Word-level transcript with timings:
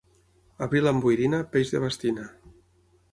Abril 0.65 0.91
amb 0.91 1.03
boirina, 1.07 1.41
peix 1.57 1.73
de 1.75 1.83
bastina. 1.85 2.25